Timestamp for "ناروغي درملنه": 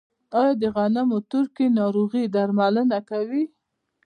1.79-2.95